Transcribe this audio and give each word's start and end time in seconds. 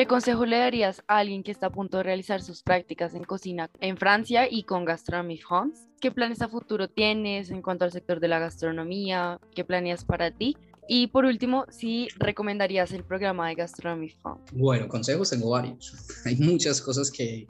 ¿Qué 0.00 0.06
consejo 0.06 0.46
le 0.46 0.56
darías 0.56 1.02
a 1.08 1.18
alguien 1.18 1.42
que 1.42 1.50
está 1.50 1.66
a 1.66 1.70
punto 1.70 1.98
de 1.98 2.04
realizar 2.04 2.40
sus 2.40 2.62
prácticas 2.62 3.14
en 3.14 3.22
cocina 3.22 3.68
en 3.82 3.98
Francia 3.98 4.48
y 4.50 4.62
con 4.62 4.86
Gastronomie 4.86 5.36
France? 5.36 5.82
¿Qué 6.00 6.10
planes 6.10 6.40
a 6.40 6.48
futuro 6.48 6.88
tienes 6.88 7.50
en 7.50 7.60
cuanto 7.60 7.84
al 7.84 7.92
sector 7.92 8.18
de 8.18 8.26
la 8.28 8.38
gastronomía? 8.38 9.38
¿Qué 9.54 9.62
planeas 9.62 10.06
para 10.06 10.30
ti? 10.30 10.56
Y 10.88 11.08
por 11.08 11.26
último, 11.26 11.66
si 11.68 12.08
recomendarías 12.16 12.92
el 12.92 13.04
programa 13.04 13.50
de 13.50 13.56
Gastronomie 13.56 14.16
France. 14.22 14.42
Bueno, 14.54 14.88
consejos 14.88 15.28
tengo 15.28 15.50
varios. 15.50 15.94
Hay 16.24 16.36
muchas 16.36 16.80
cosas 16.80 17.10
que, 17.10 17.46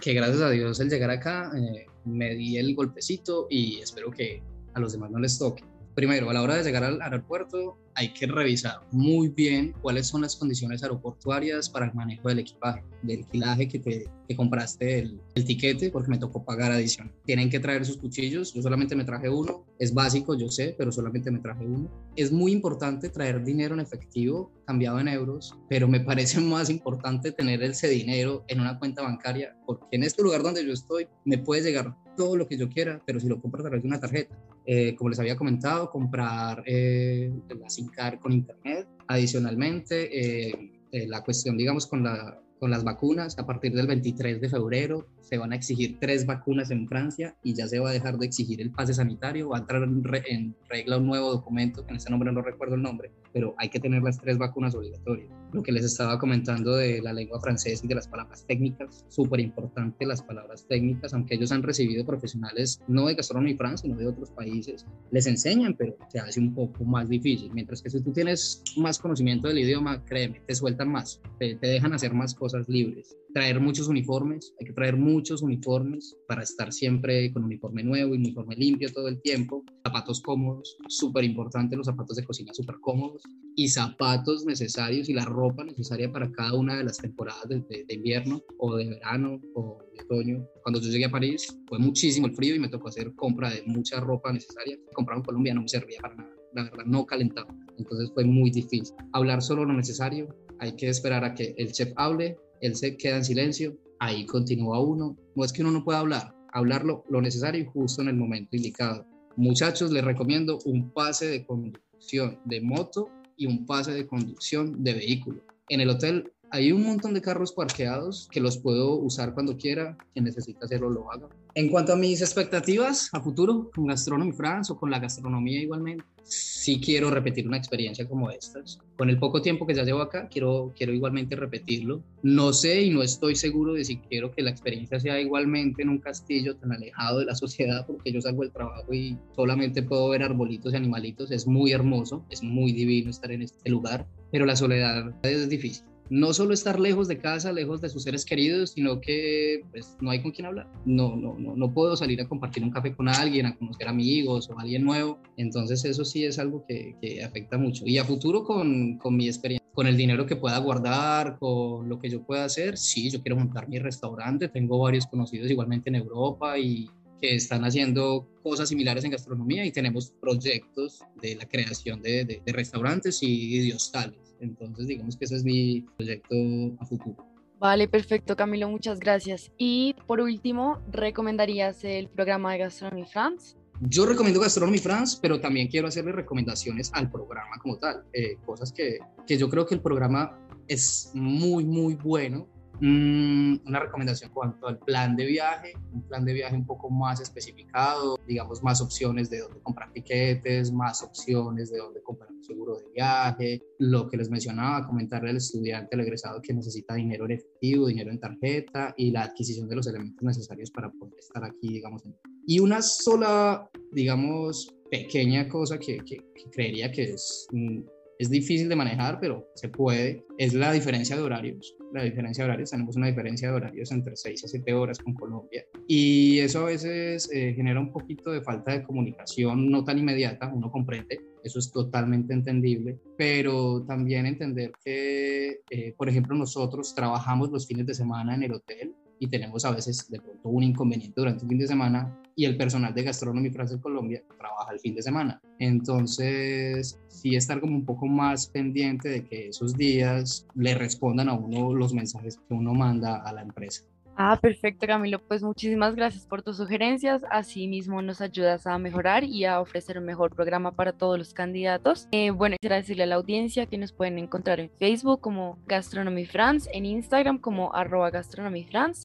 que 0.00 0.14
gracias 0.14 0.40
a 0.40 0.48
Dios 0.48 0.80
al 0.80 0.88
llegar 0.88 1.10
acá 1.10 1.52
eh, 1.54 1.84
me 2.06 2.34
di 2.36 2.56
el 2.56 2.74
golpecito 2.74 3.48
y 3.50 3.80
espero 3.80 4.10
que 4.10 4.42
a 4.72 4.80
los 4.80 4.92
demás 4.92 5.10
no 5.10 5.18
les 5.18 5.38
toque. 5.38 5.62
Primero, 5.96 6.28
a 6.28 6.34
la 6.34 6.42
hora 6.42 6.56
de 6.56 6.62
llegar 6.62 6.84
al 6.84 7.00
aeropuerto, 7.00 7.78
hay 7.94 8.12
que 8.12 8.26
revisar 8.26 8.80
muy 8.92 9.28
bien 9.28 9.74
cuáles 9.80 10.06
son 10.06 10.20
las 10.20 10.36
condiciones 10.36 10.82
aeroportuarias 10.82 11.70
para 11.70 11.86
el 11.86 11.94
manejo 11.94 12.28
del 12.28 12.40
equipaje, 12.40 12.84
del 13.00 13.24
kilaje 13.24 13.66
que, 13.66 13.78
te, 13.78 14.04
que 14.28 14.36
compraste 14.36 14.98
el, 14.98 15.18
el 15.34 15.46
tiquete, 15.46 15.90
porque 15.90 16.10
me 16.10 16.18
tocó 16.18 16.44
pagar 16.44 16.70
adición. 16.70 17.10
Tienen 17.24 17.48
que 17.48 17.60
traer 17.60 17.86
sus 17.86 17.96
cuchillos, 17.96 18.52
yo 18.52 18.60
solamente 18.60 18.94
me 18.94 19.06
traje 19.06 19.30
uno, 19.30 19.64
es 19.78 19.94
básico, 19.94 20.34
yo 20.34 20.50
sé, 20.50 20.74
pero 20.76 20.92
solamente 20.92 21.30
me 21.30 21.38
traje 21.38 21.64
uno. 21.64 21.90
Es 22.14 22.30
muy 22.30 22.52
importante 22.52 23.08
traer 23.08 23.42
dinero 23.42 23.72
en 23.72 23.80
efectivo 23.80 24.52
cambiado 24.66 25.00
en 25.00 25.08
euros, 25.08 25.58
pero 25.70 25.88
me 25.88 26.00
parece 26.00 26.40
más 26.42 26.68
importante 26.68 27.32
tener 27.32 27.62
ese 27.62 27.88
dinero 27.88 28.44
en 28.48 28.60
una 28.60 28.78
cuenta 28.78 29.00
bancaria, 29.00 29.56
porque 29.64 29.86
en 29.92 30.02
este 30.02 30.22
lugar 30.22 30.42
donde 30.42 30.62
yo 30.62 30.74
estoy 30.74 31.08
me 31.24 31.38
puede 31.38 31.62
llegar 31.62 31.96
todo 32.18 32.36
lo 32.36 32.46
que 32.48 32.58
yo 32.58 32.68
quiera, 32.68 33.00
pero 33.06 33.20
si 33.20 33.28
lo 33.28 33.40
compro 33.40 33.60
a 33.60 33.64
través 33.64 33.82
de 33.82 33.88
una 33.88 34.00
tarjeta, 34.00 34.36
eh, 34.66 34.96
como 34.96 35.10
les 35.10 35.20
había 35.20 35.36
comentado, 35.36 35.88
comprar 35.90 36.62
eh, 36.66 37.32
la 37.48 37.70
SIM 37.70 37.88
con 38.20 38.32
internet. 38.32 38.88
Adicionalmente, 39.06 40.50
eh, 40.50 40.72
la 41.06 41.22
cuestión, 41.22 41.56
digamos, 41.56 41.86
con 41.86 42.02
la 42.02 42.40
con 42.58 42.70
las 42.70 42.84
vacunas. 42.84 43.38
A 43.38 43.46
partir 43.46 43.72
del 43.74 43.86
23 43.86 44.40
de 44.40 44.48
febrero 44.48 45.06
se 45.20 45.38
van 45.38 45.52
a 45.52 45.56
exigir 45.56 45.98
tres 46.00 46.26
vacunas 46.26 46.70
en 46.70 46.88
Francia 46.88 47.36
y 47.42 47.54
ya 47.54 47.66
se 47.66 47.78
va 47.78 47.90
a 47.90 47.92
dejar 47.92 48.18
de 48.18 48.26
exigir 48.26 48.60
el 48.60 48.70
pase 48.70 48.94
sanitario. 48.94 49.50
Va 49.50 49.58
a 49.58 49.60
entrar 49.60 49.82
en, 50.26 50.54
regla 50.68 50.98
un 50.98 51.06
nuevo 51.06 51.30
documento, 51.30 51.84
en 51.88 51.96
ese 51.96 52.10
nombre 52.10 52.32
no 52.32 52.42
recuerdo 52.42 52.76
el 52.76 52.82
nombre, 52.82 53.12
pero 53.32 53.54
hay 53.58 53.68
que 53.68 53.80
tener 53.80 54.02
las 54.02 54.18
tres 54.18 54.38
vacunas 54.38 54.74
obligatorias. 54.74 55.30
Lo 55.52 55.62
que 55.62 55.72
les 55.72 55.84
estaba 55.84 56.18
comentando 56.18 56.74
de 56.76 57.00
la 57.02 57.12
lengua 57.12 57.40
francesa 57.40 57.84
y 57.84 57.88
de 57.88 57.94
las 57.94 58.08
palabras 58.08 58.44
técnicas, 58.46 59.04
súper 59.08 59.40
importante 59.40 60.06
las 60.06 60.22
palabras 60.22 60.66
técnicas, 60.68 61.14
aunque 61.14 61.34
ellos 61.34 61.52
han 61.52 61.62
recibido 61.62 62.04
profesionales 62.04 62.80
no 62.88 63.06
de 63.06 63.14
gastronomía 63.14 63.56
Francia, 63.56 63.88
sino 63.88 63.96
de 63.96 64.08
otros 64.08 64.30
países, 64.30 64.86
les 65.10 65.26
enseñan, 65.26 65.74
pero 65.76 65.96
se 66.08 66.18
hace 66.18 66.40
un 66.40 66.54
poco 66.54 66.84
más 66.84 67.08
difícil. 67.08 67.50
Mientras 67.52 67.82
que 67.82 67.90
si 67.90 68.00
tú 68.02 68.12
tienes 68.12 68.62
más 68.76 68.98
conocimiento 68.98 69.48
del 69.48 69.58
idioma, 69.58 70.04
créeme, 70.04 70.40
te 70.46 70.54
sueltan 70.54 70.90
más, 70.90 71.20
te, 71.38 71.54
te 71.56 71.66
dejan 71.66 71.92
hacer 71.92 72.12
más 72.12 72.34
cosas 72.34 72.45
cosas 72.46 72.68
libres. 72.68 73.16
Traer 73.34 73.58
muchos 73.60 73.88
uniformes, 73.88 74.54
hay 74.60 74.66
que 74.66 74.72
traer 74.72 74.96
muchos 74.96 75.42
uniformes 75.42 76.16
para 76.28 76.44
estar 76.44 76.72
siempre 76.72 77.32
con 77.32 77.42
uniforme 77.42 77.82
nuevo, 77.82 78.12
uniforme 78.12 78.54
limpio 78.54 78.92
todo 78.92 79.08
el 79.08 79.20
tiempo. 79.20 79.64
Zapatos 79.84 80.20
cómodos, 80.20 80.76
súper 80.86 81.24
importante, 81.24 81.76
los 81.76 81.86
zapatos 81.86 82.16
de 82.16 82.24
cocina 82.24 82.54
súper 82.54 82.76
cómodos. 82.80 83.22
Y 83.56 83.68
zapatos 83.68 84.46
necesarios 84.46 85.08
y 85.08 85.14
la 85.14 85.24
ropa 85.24 85.64
necesaria 85.64 86.12
para 86.12 86.30
cada 86.30 86.54
una 86.54 86.76
de 86.76 86.84
las 86.84 86.98
temporadas 86.98 87.48
de, 87.48 87.64
de, 87.68 87.94
invierno 87.94 88.40
o 88.58 88.76
de 88.76 88.90
verano 88.90 89.40
o 89.54 89.78
de 89.92 90.04
otoño. 90.04 90.46
Cuando 90.62 90.80
yo 90.80 90.88
llegué 90.88 91.06
a 91.06 91.10
París 91.10 91.58
fue 91.66 91.80
muchísimo 91.80 92.28
el 92.28 92.34
frío 92.34 92.54
y 92.54 92.60
me 92.60 92.68
tocó 92.68 92.88
hacer 92.88 93.12
compra 93.16 93.50
de 93.50 93.64
mucha 93.66 93.98
ropa 93.98 94.32
necesaria. 94.32 94.78
Comprar 94.94 95.18
en 95.18 95.24
Colombia 95.24 95.52
no 95.52 95.62
me 95.62 95.68
servía 95.68 95.98
para 96.00 96.14
nada 96.14 96.36
la 96.56 96.64
verdad 96.64 96.84
no 96.86 97.06
calentaba. 97.06 97.54
Entonces 97.78 98.10
fue 98.14 98.24
muy 98.24 98.50
difícil. 98.50 98.94
Hablar 99.12 99.42
solo 99.42 99.64
lo 99.64 99.74
necesario, 99.74 100.34
hay 100.58 100.72
que 100.76 100.88
esperar 100.88 101.24
a 101.24 101.34
que 101.34 101.54
el 101.58 101.72
chef 101.72 101.92
hable, 101.96 102.38
él 102.60 102.76
se 102.76 102.96
queda 102.96 103.16
en 103.16 103.24
silencio, 103.24 103.76
ahí 103.98 104.26
continúa 104.26 104.80
uno. 104.80 105.16
No 105.34 105.44
es 105.44 105.52
que 105.52 105.62
uno 105.62 105.70
no 105.70 105.84
pueda 105.84 106.00
hablar, 106.00 106.34
hablarlo 106.52 107.04
lo 107.08 107.20
necesario 107.20 107.62
y 107.62 107.66
justo 107.66 108.02
en 108.02 108.08
el 108.08 108.16
momento 108.16 108.56
indicado. 108.56 109.06
Muchachos, 109.36 109.92
les 109.92 110.04
recomiendo 110.04 110.58
un 110.64 110.90
pase 110.90 111.26
de 111.26 111.44
conducción 111.44 112.38
de 112.44 112.60
moto 112.60 113.10
y 113.36 113.46
un 113.46 113.66
pase 113.66 113.92
de 113.92 114.06
conducción 114.06 114.82
de 114.82 114.94
vehículo. 114.94 115.42
En 115.68 115.80
el 115.80 115.90
hotel 115.90 116.32
hay 116.50 116.72
un 116.72 116.84
montón 116.84 117.14
de 117.14 117.20
carros 117.20 117.52
parqueados 117.52 118.28
que 118.30 118.40
los 118.40 118.58
puedo 118.58 118.96
usar 118.96 119.34
cuando 119.34 119.56
quiera. 119.56 119.96
Quien 120.12 120.24
necesita 120.24 120.66
hacerlo 120.66 120.90
lo 120.90 121.10
haga. 121.10 121.28
En 121.54 121.68
cuanto 121.68 121.92
a 121.92 121.96
mis 121.96 122.20
expectativas 122.20 123.08
a 123.12 123.20
futuro 123.20 123.70
con 123.74 123.86
Gastronomy 123.86 124.32
France 124.32 124.72
o 124.72 124.76
con 124.76 124.90
la 124.90 124.98
gastronomía 124.98 125.60
igualmente, 125.60 126.04
sí 126.22 126.80
quiero 126.80 127.10
repetir 127.10 127.46
una 127.46 127.56
experiencia 127.56 128.06
como 128.06 128.30
estas. 128.30 128.78
Con 128.96 129.10
el 129.10 129.18
poco 129.18 129.40
tiempo 129.42 129.66
que 129.66 129.74
ya 129.74 129.84
llevo 129.84 130.02
acá, 130.02 130.28
quiero, 130.28 130.72
quiero 130.76 130.92
igualmente 130.92 131.34
repetirlo. 131.34 132.02
No 132.22 132.52
sé 132.52 132.82
y 132.82 132.90
no 132.90 133.02
estoy 133.02 133.36
seguro 133.36 133.74
de 133.74 133.84
si 133.84 133.98
quiero 133.98 134.32
que 134.32 134.42
la 134.42 134.50
experiencia 134.50 135.00
sea 135.00 135.20
igualmente 135.20 135.82
en 135.82 135.88
un 135.88 135.98
castillo 135.98 136.56
tan 136.56 136.72
alejado 136.72 137.20
de 137.20 137.26
la 137.26 137.34
sociedad, 137.36 137.86
porque 137.86 138.12
yo 138.12 138.20
salgo 138.20 138.42
del 138.42 138.52
trabajo 138.52 138.92
y 138.92 139.16
solamente 139.34 139.82
puedo 139.82 140.10
ver 140.10 140.22
arbolitos 140.22 140.72
y 140.72 140.76
animalitos. 140.76 141.30
Es 141.30 141.46
muy 141.46 141.72
hermoso, 141.72 142.24
es 142.30 142.42
muy 142.42 142.72
divino 142.72 143.10
estar 143.10 143.32
en 143.32 143.42
este 143.42 143.70
lugar, 143.70 144.06
pero 144.30 144.46
la 144.46 144.56
soledad 144.56 145.14
es 145.22 145.48
difícil 145.48 145.84
no 146.10 146.32
solo 146.32 146.54
estar 146.54 146.78
lejos 146.78 147.08
de 147.08 147.18
casa, 147.18 147.52
lejos 147.52 147.80
de 147.80 147.88
sus 147.88 148.02
seres 148.02 148.24
queridos, 148.24 148.70
sino 148.70 149.00
que 149.00 149.62
pues, 149.70 149.96
no 150.00 150.10
hay 150.10 150.22
con 150.22 150.32
quién 150.32 150.46
hablar. 150.46 150.70
No, 150.84 151.16
no, 151.16 151.36
no, 151.38 151.56
no 151.56 151.72
puedo 151.72 151.96
salir 151.96 152.20
a 152.20 152.28
compartir 152.28 152.62
un 152.62 152.70
café 152.70 152.94
con 152.94 153.08
alguien, 153.08 153.46
a 153.46 153.56
conocer 153.56 153.88
amigos 153.88 154.48
o 154.50 154.58
alguien 154.58 154.84
nuevo. 154.84 155.18
Entonces 155.36 155.84
eso 155.84 156.04
sí 156.04 156.24
es 156.24 156.38
algo 156.38 156.64
que, 156.66 156.94
que 157.00 157.24
afecta 157.24 157.58
mucho. 157.58 157.84
Y 157.86 157.98
a 157.98 158.04
futuro 158.04 158.44
con, 158.44 158.98
con 158.98 159.16
mi 159.16 159.26
experiencia, 159.26 159.66
con 159.74 159.86
el 159.86 159.96
dinero 159.96 160.26
que 160.26 160.36
pueda 160.36 160.58
guardar, 160.58 161.38
con 161.38 161.88
lo 161.88 161.98
que 161.98 162.08
yo 162.08 162.22
pueda 162.24 162.44
hacer, 162.44 162.78
sí, 162.78 163.10
yo 163.10 163.20
quiero 163.20 163.36
montar 163.36 163.68
mi 163.68 163.78
restaurante. 163.78 164.48
Tengo 164.48 164.78
varios 164.78 165.06
conocidos 165.06 165.50
igualmente 165.50 165.90
en 165.90 165.96
Europa 165.96 166.58
y 166.58 166.88
que 167.20 167.34
están 167.34 167.64
haciendo 167.64 168.28
cosas 168.42 168.68
similares 168.68 169.04
en 169.04 169.10
gastronomía 169.10 169.64
y 169.64 169.72
tenemos 169.72 170.12
proyectos 170.20 171.00
de 171.22 171.36
la 171.36 171.46
creación 171.46 172.02
de, 172.02 172.24
de, 172.24 172.42
de 172.44 172.52
restaurantes 172.52 173.18
y 173.22 173.68
de 173.68 173.74
hostales. 173.74 174.36
Entonces, 174.40 174.86
digamos 174.86 175.16
que 175.16 175.24
ese 175.24 175.36
es 175.36 175.44
mi 175.44 175.86
proyecto 175.96 176.34
a 176.78 176.86
futuro. 176.86 177.16
Vale, 177.58 177.88
perfecto, 177.88 178.36
Camilo, 178.36 178.68
muchas 178.68 179.00
gracias. 179.00 179.50
Y 179.56 179.94
por 180.06 180.20
último, 180.20 180.78
¿recomendarías 180.92 181.82
el 181.84 182.08
programa 182.08 182.52
de 182.52 182.58
Gastronomy 182.58 183.06
France? 183.06 183.56
Yo 183.80 184.06
recomiendo 184.06 184.40
Gastronomy 184.40 184.78
France, 184.78 185.18
pero 185.20 185.40
también 185.40 185.68
quiero 185.68 185.88
hacerle 185.88 186.12
recomendaciones 186.12 186.90
al 186.94 187.10
programa 187.10 187.58
como 187.62 187.78
tal. 187.78 188.04
Eh, 188.12 188.36
cosas 188.44 188.72
que, 188.72 188.98
que 189.26 189.38
yo 189.38 189.48
creo 189.48 189.66
que 189.66 189.74
el 189.74 189.80
programa 189.80 190.38
es 190.68 191.10
muy, 191.14 191.64
muy 191.64 191.94
bueno 191.94 192.46
una 192.80 193.80
recomendación 193.80 194.28
en 194.28 194.34
cuanto 194.34 194.66
al 194.66 194.78
plan 194.78 195.16
de 195.16 195.26
viaje, 195.26 195.72
un 195.92 196.02
plan 196.02 196.24
de 196.24 196.32
viaje 196.32 196.54
un 196.54 196.66
poco 196.66 196.90
más 196.90 197.20
especificado, 197.20 198.18
digamos 198.26 198.62
más 198.62 198.80
opciones 198.80 199.30
de 199.30 199.40
dónde 199.40 199.60
comprar 199.60 199.92
tiquetes, 199.92 200.72
más 200.72 201.02
opciones 201.02 201.70
de 201.70 201.78
dónde 201.78 202.02
comprar 202.02 202.30
un 202.30 202.44
seguro 202.44 202.76
de 202.76 202.84
viaje, 202.94 203.62
lo 203.78 204.08
que 204.08 204.16
les 204.16 204.30
mencionaba, 204.30 204.86
comentarle 204.86 205.30
al 205.30 205.36
estudiante, 205.36 205.94
al 205.94 206.02
egresado 206.02 206.40
que 206.42 206.52
necesita 206.52 206.94
dinero 206.94 207.24
en 207.24 207.32
efectivo, 207.32 207.86
dinero 207.86 208.10
en 208.10 208.20
tarjeta 208.20 208.94
y 208.96 209.10
la 209.10 209.22
adquisición 209.24 209.68
de 209.68 209.76
los 209.76 209.86
elementos 209.86 210.22
necesarios 210.22 210.70
para 210.70 210.90
poder 210.90 211.18
estar 211.18 211.44
aquí, 211.44 211.68
digamos. 211.68 212.02
Y 212.46 212.60
una 212.60 212.82
sola, 212.82 213.68
digamos, 213.92 214.72
pequeña 214.90 215.48
cosa 215.48 215.78
que, 215.78 215.98
que, 215.98 216.18
que 216.18 216.50
creería 216.52 216.92
que 216.92 217.14
es 217.14 217.48
mm, 217.52 217.80
es 218.18 218.30
difícil 218.30 218.68
de 218.68 218.76
manejar, 218.76 219.18
pero 219.20 219.46
se 219.54 219.68
puede, 219.68 220.24
es 220.38 220.54
la 220.54 220.72
diferencia 220.72 221.16
de 221.16 221.22
horarios. 221.22 221.76
La 221.92 222.02
diferencia 222.02 222.44
de 222.44 222.50
horarios, 222.50 222.70
tenemos 222.70 222.96
una 222.96 223.06
diferencia 223.06 223.48
de 223.48 223.54
horarios 223.54 223.90
entre 223.92 224.16
6 224.16 224.44
a 224.44 224.48
7 224.48 224.74
horas 224.74 224.98
con 224.98 225.14
Colombia. 225.14 225.64
Y 225.86 226.38
eso 226.40 226.60
a 226.60 226.64
veces 226.64 227.30
eh, 227.32 227.54
genera 227.54 227.80
un 227.80 227.92
poquito 227.92 228.30
de 228.30 228.42
falta 228.42 228.72
de 228.72 228.82
comunicación 228.82 229.70
no 229.70 229.84
tan 229.84 229.98
inmediata, 229.98 230.52
uno 230.52 230.70
comprende, 230.70 231.20
eso 231.44 231.58
es 231.58 231.70
totalmente 231.70 232.34
entendible, 232.34 232.98
pero 233.16 233.84
también 233.84 234.26
entender 234.26 234.72
que, 234.84 235.60
eh, 235.70 235.94
por 235.96 236.08
ejemplo, 236.08 236.36
nosotros 236.36 236.94
trabajamos 236.94 237.50
los 237.50 237.66
fines 237.66 237.86
de 237.86 237.94
semana 237.94 238.34
en 238.34 238.42
el 238.42 238.52
hotel 238.52 238.94
y 239.18 239.28
tenemos 239.28 239.64
a 239.64 239.70
veces 239.70 240.10
de 240.10 240.20
pronto 240.20 240.48
un 240.48 240.64
inconveniente 240.64 241.14
durante 241.20 241.44
el 241.44 241.48
fin 241.48 241.58
de 241.58 241.66
semana 241.68 242.20
y 242.36 242.44
el 242.44 242.56
personal 242.56 242.94
de 242.94 243.02
Gastronomía 243.02 243.50
Francia 243.50 243.80
Colombia 243.80 244.22
trabaja 244.38 244.72
el 244.72 244.78
fin 244.78 244.94
de 244.94 245.02
semana. 245.02 245.40
Entonces, 245.58 247.00
sí 247.08 247.34
estar 247.34 247.60
como 247.60 247.74
un 247.74 247.84
poco 247.86 248.06
más 248.06 248.46
pendiente 248.46 249.08
de 249.08 249.24
que 249.24 249.48
esos 249.48 249.74
días 249.74 250.46
le 250.54 250.74
respondan 250.74 251.30
a 251.30 251.32
uno 251.32 251.74
los 251.74 251.94
mensajes 251.94 252.36
que 252.36 252.54
uno 252.54 252.74
manda 252.74 253.22
a 253.22 253.32
la 253.32 253.40
empresa. 253.40 253.84
Ah, 254.18 254.38
perfecto, 254.40 254.86
Camilo. 254.86 255.18
Pues 255.18 255.42
muchísimas 255.42 255.94
gracias 255.94 256.26
por 256.26 256.42
tus 256.42 256.56
sugerencias. 256.56 257.22
Así 257.30 257.68
mismo 257.68 258.00
nos 258.00 258.22
ayudas 258.22 258.66
a 258.66 258.78
mejorar 258.78 259.24
y 259.24 259.44
a 259.44 259.60
ofrecer 259.60 259.98
un 259.98 260.04
mejor 260.04 260.34
programa 260.34 260.72
para 260.72 260.92
todos 260.92 261.18
los 261.18 261.34
candidatos. 261.34 262.08
Eh, 262.12 262.30
bueno, 262.30 262.56
quisiera 262.58 262.76
decirle 262.76 263.02
a 263.02 263.06
la 263.06 263.16
audiencia 263.16 263.66
que 263.66 263.76
nos 263.76 263.92
pueden 263.92 264.18
encontrar 264.18 264.58
en 264.60 264.70
Facebook 264.78 265.20
como 265.20 265.58
Gastronomy 265.66 266.24
France, 266.24 266.70
en 266.72 266.86
Instagram 266.86 267.38
como 267.38 267.74
arroba 267.74 268.10
Gastronomy 268.10 268.64
France. 268.64 269.02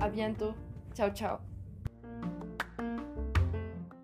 A 0.00 0.08
bientôt. 0.08 0.54
Chao, 0.94 1.10
chao. 1.14 1.57